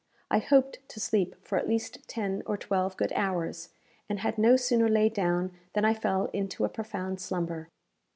[0.31, 3.69] I hoped to sleep for at least ten or twelve good hours,
[4.09, 7.69] and had no sooner laid down than I fell into a profound slumber.